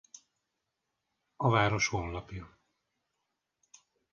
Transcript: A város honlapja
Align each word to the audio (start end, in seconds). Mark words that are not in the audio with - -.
A 1.35 1.49
város 1.49 1.87
honlapja 1.87 2.57